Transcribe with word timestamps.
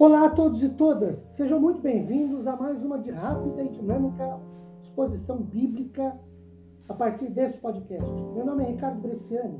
Olá 0.00 0.26
a 0.26 0.30
todos 0.30 0.62
e 0.62 0.68
todas, 0.68 1.26
sejam 1.28 1.58
muito 1.58 1.80
bem-vindos 1.80 2.46
a 2.46 2.54
mais 2.54 2.80
uma 2.84 3.00
de 3.00 3.10
rápida 3.10 3.64
e 3.64 3.68
dinâmica 3.68 4.38
exposição 4.80 5.38
bíblica 5.38 6.14
a 6.88 6.94
partir 6.94 7.28
deste 7.30 7.58
podcast. 7.58 8.08
Meu 8.32 8.46
nome 8.46 8.62
é 8.62 8.66
Ricardo 8.68 9.00
Bresciani, 9.00 9.58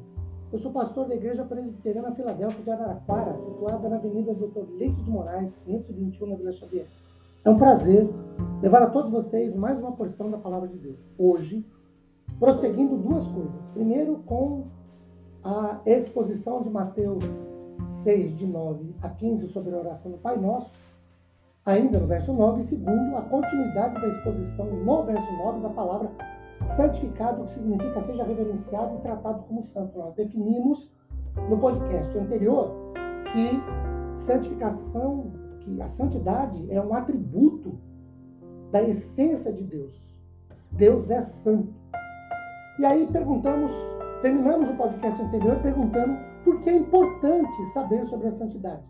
eu 0.53 0.60
sou 0.60 0.71
pastor 0.71 1.09
da 1.09 1.17
Igreja 1.17 1.45
Presbiteriana 1.45 2.14
Filadélfia 2.14 2.63
de 2.63 2.71
Araraquara, 2.71 3.37
situada 3.37 3.88
na 3.88 3.96
Avenida 3.96 4.32
Doutor 4.32 4.69
Leite 4.78 5.03
de 5.03 5.10
Moraes, 5.10 5.56
521, 5.64 6.28
na 6.28 6.37
Vila 6.37 6.53
Xavier. 6.53 6.86
É 7.45 7.50
um 7.50 7.59
prazer 7.59 8.09
levar 8.63 8.82
a 8.82 8.91
todos 8.91 9.10
vocês 9.10 9.56
mais 9.56 9.77
uma 9.77 9.91
porção 9.91 10.31
da 10.31 10.38
Palavra 10.38 10.68
de 10.68 10.78
Deus. 10.78 11.00
Hoje, 11.18 11.67
prosseguindo 12.38 12.96
duas 12.96 13.27
coisas. 13.27 13.67
Primeiro, 13.74 14.18
com 14.18 14.68
a 15.42 15.81
exposição 15.85 16.62
de 16.62 16.70
Mateus 16.70 17.48
6, 17.84 18.37
de 18.37 18.46
9 18.46 18.95
a 19.02 19.09
15, 19.09 19.48
sobre 19.48 19.74
a 19.74 19.78
oração 19.78 20.12
do 20.12 20.18
Pai 20.18 20.37
Nosso, 20.37 20.70
ainda 21.64 21.98
no 21.98 22.06
verso 22.06 22.32
9, 22.32 22.62
e 22.62 22.64
segundo, 22.64 23.16
a 23.16 23.23
continuidade 23.23 24.01
da 24.01 24.09
exposição 24.09 24.66
no 24.66 25.02
verso 25.04 25.30
9 25.32 25.60
da 25.60 25.70
palavra 25.70 26.10
santificado, 26.64 27.45
que 27.45 27.51
significa 27.51 28.01
seja 28.02 28.24
reverenciado 28.24 28.96
e 28.96 29.01
tratado 29.01 29.42
como 29.45 29.62
santo. 29.62 29.98
Nós 29.98 30.14
definimos 30.14 30.91
no 31.48 31.59
podcast 31.59 32.16
anterior 32.16 32.74
que 33.32 34.18
santificação, 34.18 35.30
que 35.60 35.80
a 35.80 35.88
santidade 35.88 36.66
é 36.70 36.80
um 36.80 36.95
atributo 36.95 37.79
da 38.70 38.82
essência 38.82 39.52
de 39.52 39.62
Deus. 39.62 40.01
Deus 40.73 41.10
é 41.10 41.20
santo. 41.20 41.73
E 42.79 42.84
aí 42.84 43.06
perguntamos, 43.06 43.73
terminamos 44.23 44.68
o 44.70 44.74
podcast 44.74 45.20
anterior 45.23 45.56
perguntando 45.60 46.27
por 46.45 46.60
que 46.60 46.70
é 46.70 46.77
importante 46.77 47.66
saber 47.73 48.06
sobre 48.06 48.29
a 48.29 48.30
santidade? 48.30 48.82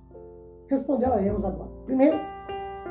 Respondê-la-emos 0.69 1.45
agora. 1.45 1.71
Primeiro, 1.87 2.19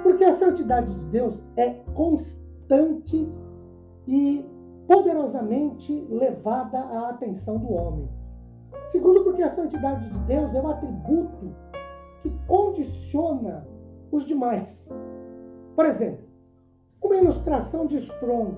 porque 0.04 0.23
a 0.23 0.34
santidade 0.34 0.94
de 0.94 1.06
Deus 1.06 1.44
é 1.56 1.72
constante 1.94 3.28
e 4.08 4.46
poderosamente 4.88 6.08
levada 6.09 6.80
à 6.80 7.09
atenção 7.09 7.58
do 7.58 7.72
homem. 7.72 8.09
Segundo, 8.88 9.23
porque 9.23 9.44
a 9.44 9.50
santidade 9.50 10.09
de 10.09 10.20
Deus 10.20 10.54
é 10.54 10.62
um 10.62 10.68
atributo 10.68 11.53
que 12.22 12.31
condiciona 12.48 13.68
os 14.12 14.26
demais. 14.26 14.90
Por 15.76 15.86
exemplo, 15.86 16.26
uma 17.02 17.16
ilustração 17.16 17.86
de 17.86 17.98
Strong 17.98 18.56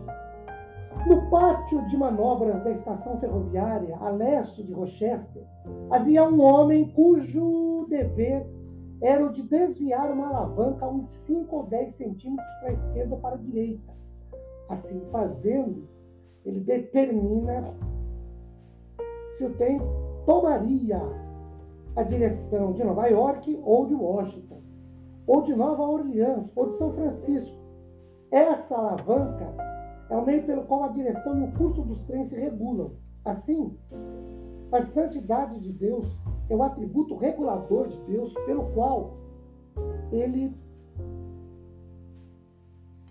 no 1.07 1.29
pátio 1.29 1.85
de 1.87 1.97
manobras 1.97 2.63
da 2.63 2.71
estação 2.71 3.17
ferroviária, 3.19 3.95
a 3.97 4.09
leste 4.09 4.63
de 4.63 4.73
Rochester, 4.73 5.43
havia 5.89 6.23
um 6.23 6.41
homem 6.41 6.89
cujo 6.91 7.85
dever 7.89 8.45
era 9.01 9.25
o 9.25 9.31
de 9.31 9.41
desviar 9.43 10.11
uma 10.11 10.27
alavanca 10.27 10.87
uns 10.87 11.09
5 11.09 11.55
ou 11.55 11.63
10 11.63 11.93
centímetros 11.93 12.53
para 12.59 12.69
a 12.69 12.73
esquerda 12.73 13.15
ou 13.15 13.21
para 13.21 13.35
a 13.35 13.39
direita. 13.39 13.93
Assim 14.67 14.99
fazendo, 15.05 15.87
ele 16.45 16.59
determina 16.59 17.73
se 19.31 19.45
o 19.45 19.53
trem 19.53 19.79
tomaria 20.25 21.01
a 21.95 22.03
direção 22.03 22.73
de 22.73 22.83
Nova 22.83 23.07
York 23.07 23.59
ou 23.63 23.85
de 23.85 23.95
Washington, 23.95 24.61
ou 25.25 25.43
de 25.43 25.55
Nova 25.55 25.83
Orleans, 25.83 26.51
ou 26.55 26.67
de 26.67 26.73
São 26.75 26.91
Francisco. 26.91 27.57
Essa 28.31 28.75
alavanca 28.75 29.68
é 30.09 30.15
o 30.15 30.25
meio 30.25 30.43
pelo 30.45 30.63
qual 30.63 30.83
a 30.83 30.89
direção 30.89 31.39
e 31.39 31.43
o 31.43 31.51
curso 31.53 31.81
dos 31.83 32.01
trens 32.03 32.29
se 32.29 32.35
regulam. 32.35 32.91
Assim, 33.23 33.77
a 34.71 34.81
santidade 34.81 35.59
de 35.59 35.71
Deus 35.71 36.07
é 36.49 36.55
o 36.55 36.63
atributo 36.63 37.15
regulador 37.15 37.87
de 37.87 37.99
Deus 38.01 38.33
pelo 38.45 38.71
qual 38.73 39.17
ele 40.11 40.55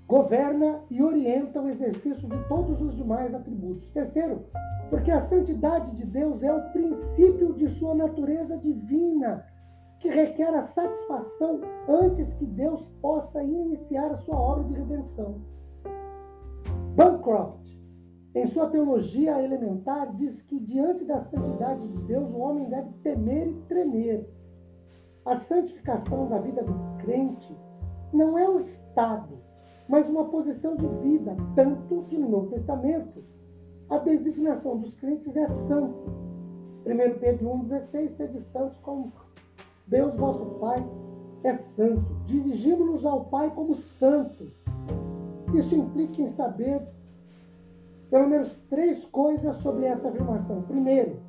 governa 0.06 0.80
e 0.90 1.02
orienta 1.02 1.60
o 1.60 1.68
exercício 1.68 2.26
de 2.26 2.48
todos 2.48 2.80
os 2.80 2.96
demais 2.96 3.34
atributos. 3.34 3.90
Terceiro, 3.90 4.46
porque 4.88 5.10
a 5.10 5.20
santidade 5.20 5.94
de 5.96 6.06
Deus 6.06 6.42
é 6.42 6.52
o 6.52 6.72
princípio 6.72 7.52
de 7.52 7.68
sua 7.68 7.94
natureza 7.94 8.56
divina, 8.56 9.44
que 10.00 10.08
requer 10.08 10.54
a 10.54 10.62
satisfação 10.62 11.60
antes 11.88 12.32
que 12.34 12.46
Deus 12.46 12.88
possa 13.02 13.42
iniciar 13.42 14.10
a 14.12 14.16
sua 14.18 14.38
obra 14.38 14.64
de 14.64 14.74
redenção. 14.74 15.40
Bancroft, 16.98 17.64
em 18.34 18.48
sua 18.48 18.66
teologia 18.70 19.40
elementar, 19.40 20.12
diz 20.16 20.42
que 20.42 20.58
diante 20.58 21.04
da 21.04 21.20
santidade 21.20 21.86
de 21.86 21.98
Deus 22.02 22.28
o 22.28 22.38
homem 22.38 22.68
deve 22.68 22.90
temer 23.04 23.46
e 23.46 23.54
tremer. 23.68 24.28
A 25.24 25.36
santificação 25.36 26.28
da 26.28 26.40
vida 26.40 26.60
do 26.60 26.74
crente 26.98 27.56
não 28.12 28.36
é 28.36 28.48
um 28.48 28.58
estado, 28.58 29.38
mas 29.88 30.08
uma 30.08 30.24
posição 30.24 30.74
de 30.74 30.88
vida, 31.08 31.36
tanto 31.54 32.02
que 32.08 32.18
no 32.18 32.28
Novo 32.28 32.48
Testamento 32.48 33.22
a 33.88 33.98
designação 33.98 34.76
dos 34.76 34.96
crentes 34.96 35.36
é 35.36 35.46
santo. 35.46 36.10
1 36.84 37.20
Pedro 37.20 37.48
1,16, 37.48 38.08
sede 38.08 38.40
santos 38.40 38.76
como 38.78 39.12
Deus 39.86 40.16
vosso 40.16 40.44
Pai 40.58 40.84
é 41.44 41.54
santo. 41.54 42.12
Dirigimos-nos 42.26 43.06
ao 43.06 43.26
Pai 43.26 43.52
como 43.54 43.76
santo. 43.76 44.50
Isso 45.58 45.74
implica 45.74 46.22
em 46.22 46.28
saber 46.28 46.80
pelo 48.08 48.28
menos 48.28 48.54
três 48.70 49.04
coisas 49.04 49.56
sobre 49.56 49.86
essa 49.86 50.08
afirmação. 50.08 50.62
Primeiro, 50.62 51.20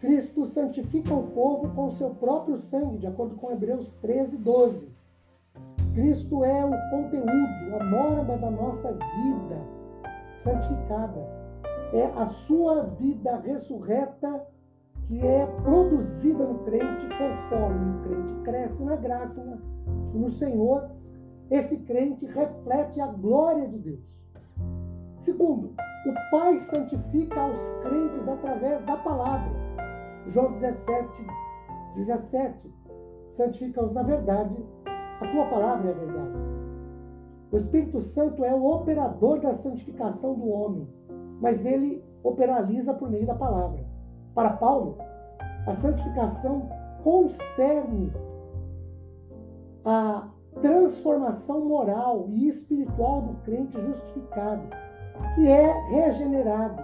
Cristo 0.00 0.44
santifica 0.44 1.14
o 1.14 1.28
povo 1.28 1.70
com 1.74 1.90
seu 1.92 2.10
próprio 2.10 2.56
sangue, 2.56 2.98
de 2.98 3.06
acordo 3.06 3.36
com 3.36 3.52
Hebreus 3.52 3.92
13, 3.94 4.36
12. 4.36 4.92
Cristo 5.94 6.44
é 6.44 6.64
o 6.64 6.90
conteúdo, 6.90 7.80
a 7.80 7.84
norma 7.84 8.36
da 8.36 8.50
nossa 8.50 8.92
vida 8.92 9.62
santificada. 10.36 11.20
É 11.92 12.06
a 12.16 12.26
sua 12.26 12.82
vida 12.82 13.36
ressurreta 13.36 14.44
que 15.06 15.24
é 15.24 15.46
produzida 15.62 16.44
no 16.44 16.58
crente 16.64 17.06
conforme 17.16 17.96
o 17.96 18.02
crente 18.02 18.42
cresce 18.42 18.82
na 18.82 18.96
graça 18.96 19.40
e 20.12 20.18
no 20.18 20.30
Senhor 20.30 20.90
esse 21.50 21.78
crente 21.78 22.26
reflete 22.26 23.00
a 23.00 23.06
glória 23.06 23.68
de 23.68 23.78
Deus. 23.78 24.14
Segundo, 25.18 25.74
o 26.06 26.30
Pai 26.30 26.58
santifica 26.58 27.46
os 27.46 27.70
crentes 27.82 28.28
através 28.28 28.82
da 28.84 28.96
palavra. 28.96 29.52
João 30.28 30.52
17, 30.52 31.26
17. 31.96 32.72
Santifica-os 33.30 33.92
na 33.92 34.02
verdade, 34.02 34.54
a 35.20 35.26
tua 35.28 35.46
palavra 35.46 35.90
é 35.90 35.92
a 35.92 35.98
verdade. 35.98 36.44
O 37.50 37.56
Espírito 37.56 38.00
Santo 38.00 38.44
é 38.44 38.54
o 38.54 38.64
operador 38.64 39.40
da 39.40 39.54
santificação 39.54 40.34
do 40.34 40.48
homem, 40.48 40.88
mas 41.40 41.64
ele 41.64 42.02
operaliza 42.22 42.94
por 42.94 43.10
meio 43.10 43.26
da 43.26 43.34
palavra. 43.34 43.84
Para 44.34 44.50
Paulo, 44.50 44.98
a 45.66 45.72
santificação 45.74 46.68
concerne 47.02 48.12
a 49.84 50.28
transformação 50.60 51.64
moral 51.64 52.26
e 52.28 52.48
espiritual 52.48 53.22
do 53.22 53.34
crente 53.42 53.80
justificado, 53.80 54.68
que 55.34 55.46
é 55.48 55.72
regenerado, 55.90 56.82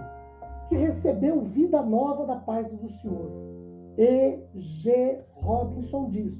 que 0.69 0.75
recebeu 0.75 1.41
vida 1.41 1.81
nova 1.81 2.25
da 2.25 2.35
parte 2.35 2.75
do 2.75 2.89
Senhor. 2.89 3.31
E. 3.97 4.39
G. 4.55 5.21
Robinson 5.35 6.09
diz: 6.09 6.33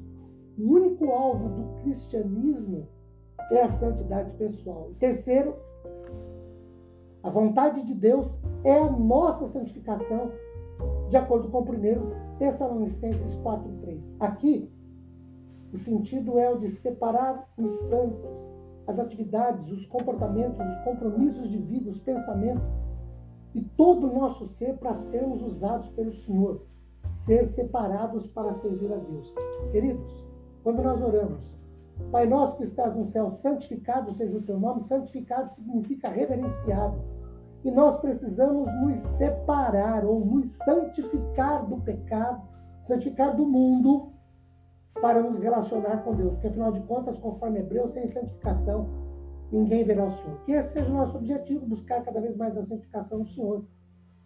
o 0.58 0.74
único 0.74 1.10
alvo 1.12 1.50
do 1.50 1.82
cristianismo 1.82 2.88
é 3.52 3.62
a 3.62 3.68
santidade 3.68 4.32
pessoal. 4.38 4.90
E 4.92 4.96
terceiro, 4.96 5.56
a 7.24 7.30
vontade 7.30 7.84
de 7.84 7.94
Deus 7.94 8.36
é 8.64 8.78
a 8.78 8.90
nossa 8.90 9.46
santificação, 9.46 10.32
de 11.10 11.18
acordo 11.18 11.50
com 11.50 11.60
o 11.60 11.66
primeiro 11.66 12.14
Tessalonicenses 12.40 13.36
4:3. 13.44 14.16
Aqui, 14.20 14.72
o 15.74 15.78
sentido 15.78 16.38
é 16.38 16.50
o 16.50 16.58
de 16.58 16.70
separar 16.70 17.48
os 17.58 17.72
santos, 17.88 18.30
as 18.88 19.00
atividades, 19.00 19.72
os 19.72 19.86
comportamentos, 19.86 20.60
os 20.60 20.84
compromissos 20.84 21.50
de 21.50 21.58
vida, 21.58 21.90
os 21.90 22.00
pensamentos 22.00 22.64
e 23.54 23.62
todo 23.62 24.10
o 24.10 24.14
nosso 24.14 24.48
ser 24.48 24.78
para 24.78 24.96
sermos 24.96 25.42
usados 25.42 25.90
pelo 25.90 26.14
Senhor, 26.14 26.66
ser 27.26 27.46
separados 27.48 28.28
para 28.28 28.54
servir 28.54 28.92
a 28.92 28.98
Deus. 28.98 29.34
Queridos, 29.72 30.26
quando 30.64 30.82
nós 30.82 31.02
oramos, 31.02 31.62
Pai 32.10 32.26
nosso 32.26 32.58
que 32.58 32.64
estás 32.64 32.96
no 32.96 33.06
céu, 33.06 33.30
santificado 33.30 34.12
seja 34.12 34.38
o 34.38 34.42
teu 34.42 34.60
nome, 34.60 34.82
santificado 34.82 35.52
significa 35.54 36.10
reverenciado. 36.10 37.00
E 37.64 37.72
nós 37.72 38.00
precisamos 38.00 38.68
nos 38.82 39.00
separar 39.00 40.04
ou 40.04 40.26
nos 40.26 40.48
santificar 40.58 41.66
do 41.68 41.78
pecado, 41.78 42.42
santificar 42.84 43.36
do 43.36 43.46
mundo 43.46 44.12
para 45.02 45.22
nos 45.22 45.40
relacionar 45.40 46.04
com 46.04 46.14
Deus. 46.14 46.34
Porque, 46.34 46.48
afinal 46.48 46.72
de 46.72 46.80
contas, 46.82 47.18
conforme 47.18 47.60
Hebreus, 47.60 47.92
sem 47.92 48.06
santificação, 48.06 48.88
ninguém 49.52 49.84
verá 49.84 50.06
o 50.06 50.12
Senhor. 50.12 50.40
Que 50.46 50.54
esse 50.54 50.74
seja 50.74 50.92
o 50.92 50.96
nosso 50.96 51.18
objetivo, 51.18 51.66
buscar 51.66 52.04
cada 52.04 52.22
vez 52.22 52.38
mais 52.38 52.58
a 52.58 52.64
santificação 52.64 53.22
do 53.22 53.28
Senhor. 53.28 53.66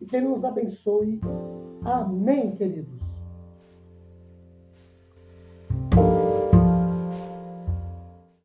E 0.02 0.06
que 0.06 0.16
Ele 0.16 0.28
nos 0.28 0.44
abençoe. 0.44 1.22
Amém, 1.84 2.52
queridos. 2.52 3.05